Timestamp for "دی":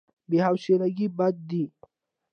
1.49-1.63